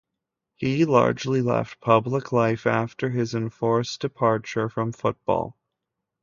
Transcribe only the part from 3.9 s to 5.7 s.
departure from football.